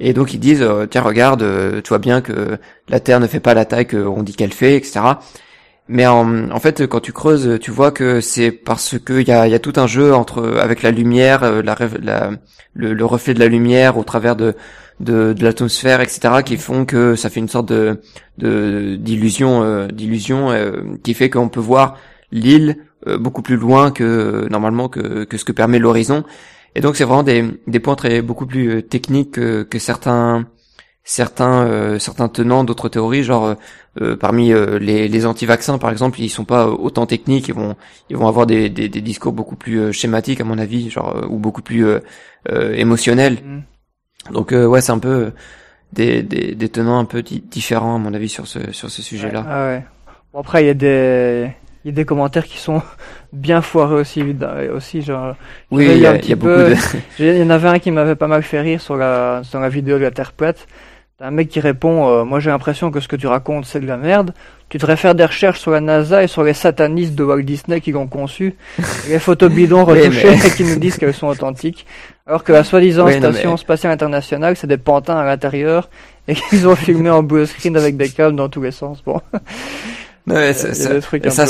[0.00, 1.44] Et donc ils disent euh, tiens regarde
[1.82, 4.76] tu vois bien que la Terre ne fait pas la taille qu'on dit qu'elle fait
[4.76, 5.00] etc
[5.88, 9.32] mais en, en fait quand tu creuses tu vois que c'est parce que il y
[9.32, 12.30] a, y a tout un jeu entre avec la lumière euh, la, la
[12.74, 14.54] le, le reflet de la lumière au travers de
[15.00, 18.00] de, de l'atmosphère etc qui font que ça fait une sorte de
[18.38, 21.96] de d'illusion euh, d'illusion euh, qui fait qu'on peut voir
[22.32, 26.24] l'île euh, beaucoup plus loin que normalement que que ce que permet l'horizon.
[26.74, 30.46] Et donc c'est vraiment des des points très beaucoup plus euh, techniques que, que certains
[31.06, 33.54] certains certains tenants d'autres théories, genre
[34.20, 37.76] parmi les, les anti-vaccins par exemple, ils sont pas autant techniques, ils vont
[38.10, 41.38] ils vont avoir des, des, des discours beaucoup plus schématiques à mon avis, genre ou
[41.38, 41.86] beaucoup plus
[42.50, 43.38] émotionnels.
[43.42, 44.32] Mm.
[44.34, 45.32] Donc ouais, c'est un peu
[45.92, 49.44] des, des, des, tenants un peu différents à mon avis sur ce sur ce sujet-là.
[49.48, 49.84] Ah ouais.
[50.32, 51.50] Bon, après il y a des
[51.84, 52.82] il y a des commentaires qui sont
[53.32, 54.22] bien foireux aussi
[54.74, 55.36] aussi genre
[55.70, 56.74] oui il y, a, y a beaucoup de...
[57.18, 59.68] il y en avait un qui m'avait pas mal fait rire sur la sur la
[59.68, 60.66] vidéo de la Terre plate
[61.18, 63.80] T'as un mec qui répond euh, Moi j'ai l'impression que ce que tu racontes c'est
[63.80, 64.34] de la merde.
[64.68, 67.80] Tu devrais faire des recherches sur la NASA et sur les satanistes de Walt Disney
[67.80, 68.54] qui l'ont conçu.
[69.08, 71.86] les photos bidons retouchées qui nous disent qu'elles sont authentiques.
[72.26, 75.88] Alors que la soi-disant station spatiale internationale c'est des pantins à l'intérieur
[76.28, 79.02] et qu'ils ont filmé en blue screen avec des câbles dans tous les sens.
[79.02, 79.22] Bon.
[80.26, 81.46] Ouais, ça, ça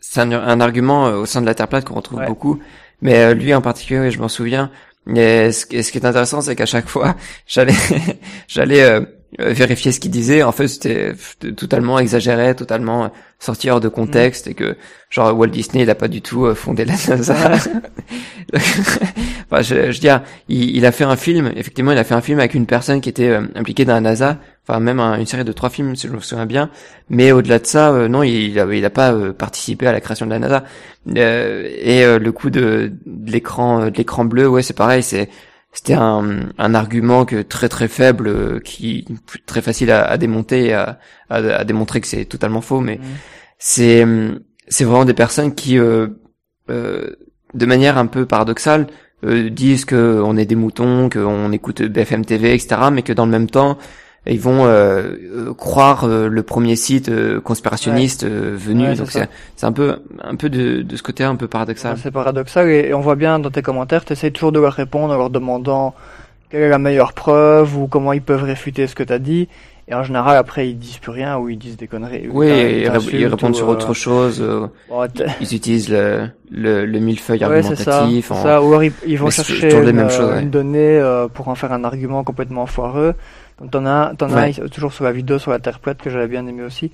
[0.00, 2.60] c'est un, argument euh, au sein de la Terre plate qu'on retrouve beaucoup.
[3.02, 4.70] Mais euh, lui en particulier, je m'en souviens,
[5.06, 7.14] et ce, qui est intéressant, c'est qu'à chaque fois,
[7.46, 7.74] j'allais,
[8.48, 9.00] j'allais euh,
[9.38, 10.42] vérifier ce qu'il disait.
[10.42, 11.12] En fait, c'était
[11.56, 14.76] totalement exagéré, totalement sorti hors de contexte, et que
[15.10, 17.34] genre Walt Disney, il a pas du tout euh, fondé la NASA.
[19.50, 21.52] enfin, je, je veux dire, il, il, a fait un film.
[21.56, 24.00] Effectivement, il a fait un film avec une personne qui était euh, impliquée dans la
[24.00, 24.38] NASA.
[24.66, 26.70] Enfin, même une série de trois films, si je me souviens bien.
[27.10, 30.38] Mais au-delà de ça, non, il, il a, pas participé à la création de la
[30.38, 30.64] NASA.
[31.06, 35.02] et le coup de, de l'écran, de l'écran bleu, ouais, c'est pareil.
[35.02, 35.28] C'est
[35.74, 39.04] c'était un, un, argument que très très faible, euh, qui
[39.44, 42.80] très facile à, à démonter, à, à, démontrer que c'est totalement faux.
[42.80, 43.02] Mais mmh.
[43.58, 44.06] c'est
[44.68, 46.06] c'est vraiment des personnes qui, euh,
[46.70, 47.10] euh,
[47.54, 48.86] de manière un peu paradoxale,
[49.24, 52.76] euh, disent que on est des moutons, qu'on écoute BFM TV, etc.
[52.92, 53.78] Mais que dans le même temps,
[54.26, 57.10] ils vont euh, euh, croire euh, le premier site
[57.42, 58.94] conspirationniste venu.
[58.94, 61.96] donc c'est un peu un peu de, de ce côté un peu paradoxal.
[61.98, 65.12] c'est paradoxal et, on voit bien dans tes commentaires, tu essaies toujours de leur répondre
[65.12, 65.94] en leur demandant
[66.48, 69.48] quelle est la meilleure preuve ou comment ils peuvent réfuter ce que tu as dit.
[69.86, 72.28] Et en général, après, ils disent plus rien ou ils disent des conneries.
[72.30, 74.42] Oui, ils, répondent sur autre chose.
[75.40, 78.28] ils utilisent le, le, le millefeuille argumentatif.
[78.28, 78.62] ça.
[78.62, 80.08] Ou alors ils, vont chercher une,
[80.40, 83.14] une, donnée pour en faire un argument complètement foireux.
[83.60, 86.28] Donc t'en as, t'en as toujours sur la vidéo sur la Terre plate que j'avais
[86.28, 86.90] bien aimé aussi.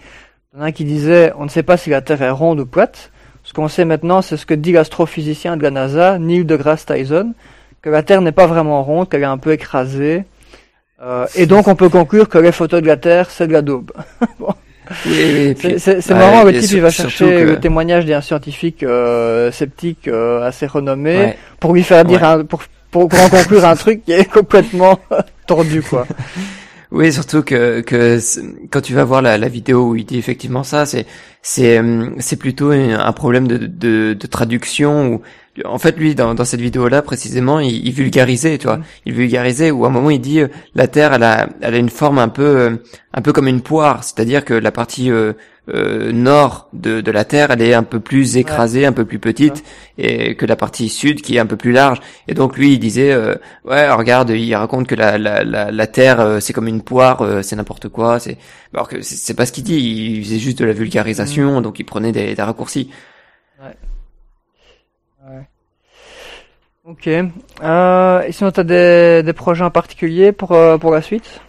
[0.53, 2.67] T'en as un qui disait, on ne sait pas si la Terre est ronde ou
[2.67, 3.13] plate.
[3.43, 7.35] Ce qu'on sait maintenant, c'est ce que dit l'astrophysicien de la NASA, Neil deGrasse Tyson,
[7.81, 10.25] que la Terre n'est pas vraiment ronde, qu'elle est un peu écrasée.
[11.03, 13.63] Euh, et donc on peut conclure que les photos de la Terre, c'est de la
[13.63, 13.93] daube.
[14.39, 14.55] bon.
[15.07, 20.09] Oui, oui, c'est marrant, le type il va chercher le témoignage d'un scientifique euh, sceptique
[20.09, 24.05] euh, assez renommé pour lui faire dire un, pour, pour, pour en conclure un truc
[24.05, 24.99] qui est complètement
[25.47, 26.07] tordu quoi.
[26.93, 28.19] Oui, surtout que, que
[28.69, 31.07] quand tu vas voir la, la vidéo où il dit effectivement ça, c'est
[31.41, 31.81] c'est
[32.19, 35.23] c'est plutôt un problème de, de, de traduction ou
[35.65, 38.85] en fait lui dans, dans cette vidéo là précisément il, il vulgarisait tu vois mm.
[39.07, 41.79] il vulgarisait où à un moment il dit euh, la terre elle a elle a
[41.79, 42.77] une forme un peu euh,
[43.15, 45.11] un peu comme une poire c'est-à-dire que la partie
[45.73, 49.21] euh, nord de, de la Terre, elle est un peu plus écrasée, un peu plus
[49.21, 49.63] petite,
[49.99, 52.01] et que la partie sud qui est un peu plus large.
[52.27, 55.87] Et donc lui, il disait, euh, ouais, regarde, il raconte que la, la, la, la
[55.87, 58.19] Terre, euh, c'est comme une poire, c'est n'importe quoi.
[58.19, 58.39] C'est
[58.75, 59.77] alors que c'est pas ce qu'il dit.
[59.77, 61.63] Il faisait juste de la vulgarisation, mm.
[61.63, 62.91] donc il prenait des, des raccourcis.
[63.63, 63.77] Ouais.
[66.85, 67.09] Ok.
[67.09, 71.41] Euh, et sinon, t'as des, des projets en particulier pour pour la suite?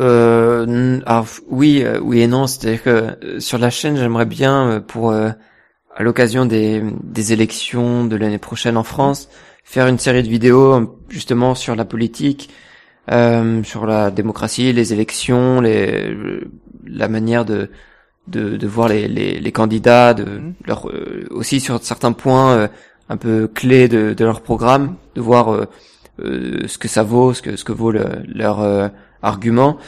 [0.00, 2.46] Euh, alors oui, euh, oui et non.
[2.46, 8.04] C'est-à-dire que euh, sur la chaîne, j'aimerais bien euh, pour à l'occasion des, des élections
[8.04, 9.28] de l'année prochaine en France,
[9.64, 12.50] faire une série de vidéos justement sur la politique,
[13.10, 16.14] euh, sur la démocratie, les élections, les,
[16.86, 17.68] la manière de,
[18.28, 20.54] de, de voir les, les, les, candidats, de mhm.
[20.66, 20.88] leur,
[21.30, 22.68] aussi sur certains points
[23.08, 25.66] un peu clés de, de leur programme, de voir
[26.18, 28.90] ce que ça vaut, ce que, ce que vaut le, leur
[29.22, 29.78] argument.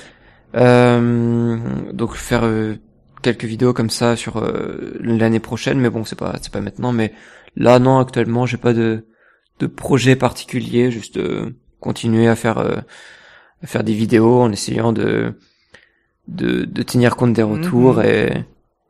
[0.57, 1.59] Euh,
[1.93, 2.75] donc faire euh,
[3.23, 6.93] quelques vidéos comme ça sur euh, l'année prochaine, mais bon c'est pas c'est pas maintenant.
[6.93, 7.13] Mais
[7.57, 9.07] là non actuellement j'ai pas de
[9.61, 11.21] de projet particulier, juste
[11.81, 15.35] continuer à faire à faire des vidéos en essayant de
[16.29, 18.05] de, de tenir compte des retours mhm.
[18.05, 18.45] et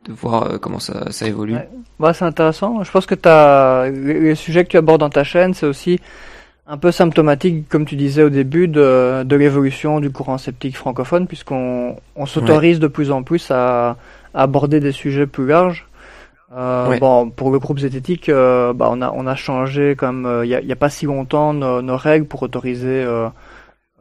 [0.07, 1.57] de voir comment ça, ça évolue.
[1.99, 2.83] Bah, c'est intéressant.
[2.83, 6.01] Je pense que as, le sujet que tu abordes dans ta chaîne, c'est aussi
[6.67, 11.27] un peu symptomatique, comme tu disais au début, de, de l'évolution du courant sceptique francophone,
[11.27, 13.97] puisqu'on on, s'autorise de plus en plus à,
[14.35, 15.89] aborder des sujets plus larges.
[16.57, 20.45] Euh, Bon, pour le groupe zététique, euh, bah, on a on a changé comme euh,
[20.45, 23.29] il y, a, pas si longtemps nos, nos règles pour autoriser euh,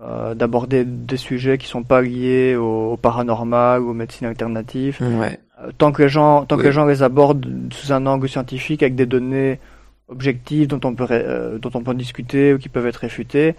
[0.01, 4.97] euh, d'aborder des sujets qui sont pas liés au, paranormal ou aux médecines alternatives.
[5.01, 5.37] Ouais.
[5.77, 8.95] Tant que les gens tant que les gens les abordent sous un angle scientifique avec
[8.95, 9.59] des données
[10.07, 13.55] objectifs dont on peut euh, dont on peut discuter ou qui peuvent être réfutés,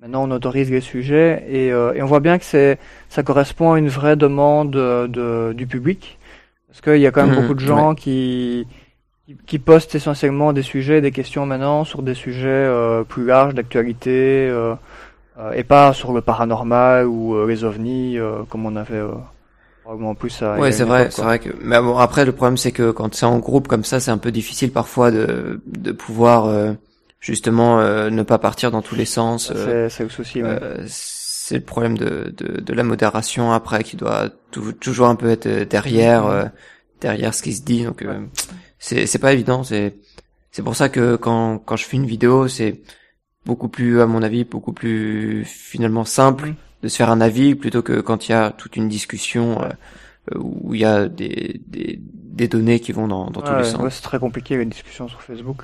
[0.00, 2.78] Maintenant, on autorise les sujets et, et on voit bien que c'est
[3.08, 6.18] ça correspond à une vraie demande de, du public
[6.68, 8.66] parce qu'il y a quand même mmh, beaucoup de gens qui
[9.46, 14.48] qui postent essentiellement des sujets, des questions maintenant sur des sujets euh, plus larges d'actualité
[14.50, 14.74] euh,
[15.38, 19.00] euh, et pas sur le paranormal ou les ovnis comme on avait
[20.18, 20.58] plus à.
[20.58, 21.50] Ouais, c'est vrai, c'est vrai que.
[21.60, 24.18] Mais bon, après le problème c'est que quand c'est en groupe comme ça, c'est un
[24.18, 26.74] peu difficile parfois de de pouvoir
[27.20, 27.78] justement
[28.10, 29.52] ne pas partir dans tous les sens.
[29.54, 30.42] c'est le souci.
[30.86, 34.30] c'est le problème de, de, de la modération après qui doit
[34.80, 36.50] toujours un peu être derrière mmh.
[37.00, 38.02] derrière ce qui se dit donc
[38.84, 39.64] c'est c'est pas évident.
[39.64, 39.96] C'est
[40.50, 42.82] c'est pour ça que quand quand je fais une vidéo, c'est
[43.46, 47.82] beaucoup plus à mon avis beaucoup plus finalement simple de se faire un avis plutôt
[47.82, 51.98] que quand il y a toute une discussion euh, où il y a des, des
[52.00, 53.80] des données qui vont dans dans tous les sens.
[53.80, 55.62] Ouais, c'est très compliqué les discussions sur Facebook.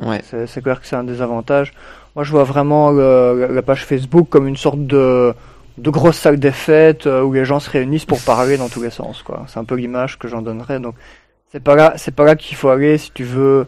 [0.00, 0.22] Ouais.
[0.22, 1.74] C'est clair que c'est un désavantage.
[2.16, 5.34] Moi, je vois vraiment la page Facebook comme une sorte de
[5.78, 8.82] de grosse salle des fêtes euh, où les gens se réunissent pour parler dans tous
[8.82, 9.44] les sens quoi.
[9.48, 10.94] C'est un peu l'image que j'en donnerais donc
[11.50, 13.66] c'est pas là, c'est pas là qu'il faut aller si tu veux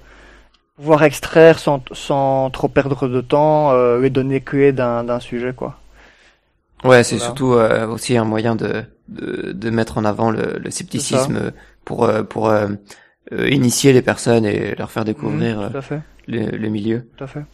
[0.76, 5.52] pouvoir extraire sans, sans trop perdre de temps euh, les données clés d'un, d'un sujet,
[5.54, 5.78] quoi.
[6.84, 10.70] Ouais, c'est surtout euh, aussi un moyen de, de, de, mettre en avant le, le
[10.70, 11.52] scepticisme
[11.84, 12.68] pour euh, pour euh,
[13.48, 17.08] initier les personnes et leur faire découvrir mmh, le, le, milieu.
[17.16, 17.44] Tout à fait.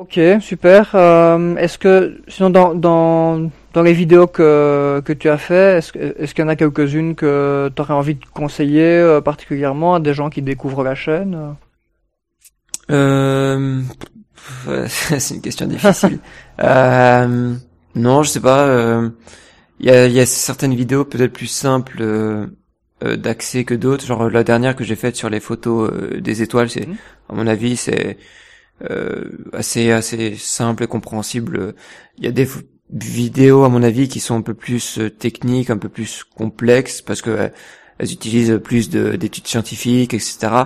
[0.00, 0.92] Ok, super.
[0.94, 5.98] Euh, est-ce que, sinon, dans, dans, dans les vidéos que, que tu as fait, est-ce,
[5.98, 10.00] est-ce qu'il y en a quelques-unes que tu aurais envie de conseiller euh, particulièrement à
[10.00, 11.54] des gens qui découvrent la chaîne
[12.90, 13.82] euh,
[14.86, 16.18] C'est une question difficile.
[16.62, 17.54] euh,
[17.94, 19.10] non, je sais pas.
[19.80, 22.50] Il y, a, y a certaines vidéos peut-être plus simples
[23.02, 24.04] d'accès que d'autres.
[24.04, 26.96] Genre la dernière que j'ai faite sur les photos des étoiles, c'est, mmh.
[27.30, 28.18] à mon avis, c'est
[28.88, 31.74] euh, assez assez simple et compréhensible.
[32.18, 32.48] Il y a des
[32.90, 37.02] vidéos à mon avis qui sont un peu plus euh, techniques, un peu plus complexes
[37.02, 37.48] parce que euh,
[37.98, 40.64] elles utilisent plus d'études scientifiques, etc.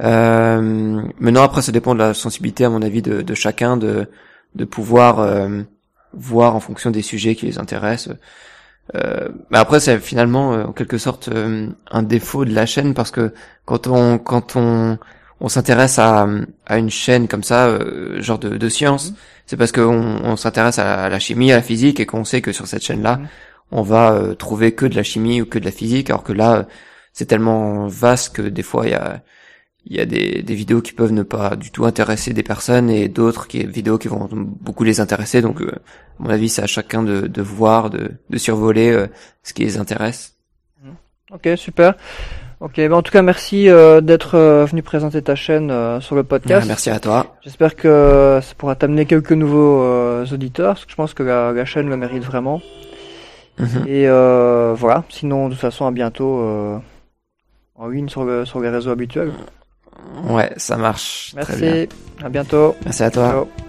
[0.00, 4.08] Euh, maintenant après ça dépend de la sensibilité à mon avis de, de chacun de
[4.54, 5.62] de pouvoir euh,
[6.12, 8.14] voir en fonction des sujets qui les intéressent.
[8.94, 11.28] Euh, mais après c'est finalement en quelque sorte
[11.90, 13.34] un défaut de la chaîne parce que
[13.66, 14.98] quand on quand on
[15.40, 16.26] on s'intéresse à,
[16.66, 19.16] à une chaîne comme ça, euh, genre de, de science, mhm.
[19.46, 22.52] c'est parce qu'on on, s'intéresse à, la chimie, à la physique, et qu'on sait que
[22.52, 23.28] sur cette chaîne-là, mhm.
[23.72, 26.32] on va euh, trouver que de la chimie ou que de la physique, alors que
[26.32, 26.66] là,
[27.12, 29.22] c'est tellement vaste que des fois, il y a,
[29.86, 32.90] il y a des, des, vidéos qui peuvent ne pas du tout intéresser des personnes,
[32.90, 35.40] et d'autres qui vidéos qui vont beaucoup les intéresser.
[35.40, 35.70] Donc, euh,
[36.20, 39.06] à mon avis, c'est à chacun de, de voir, de, de survoler
[39.42, 40.34] ce qui les intéresse.
[40.82, 40.94] Mhm.
[41.32, 41.94] Ok, super.
[42.60, 46.16] Ok, ben en tout cas merci euh, d'être euh, venu présenter ta chaîne euh, sur
[46.16, 46.66] le podcast.
[46.66, 47.36] merci à toi.
[47.42, 51.64] J'espère que ça pourra t'amener quelques nouveaux auditeurs, parce que je pense que la, la
[51.64, 52.60] chaîne le mérite vraiment.
[53.58, 53.86] Mhm.
[53.86, 56.82] Et voilà, sinon de toute façon à bientôt
[57.76, 59.30] en ligne sur, le, sur les réseaux habituels.
[60.28, 61.32] Ouais, ça marche.
[61.34, 61.88] Merci,
[62.22, 62.74] à bientôt.
[62.84, 63.30] Merci à toi.
[63.30, 63.67] Ciao.